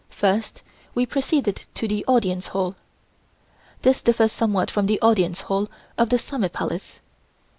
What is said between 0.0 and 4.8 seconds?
First we proceeded to the Audience Hall. This differs somewhat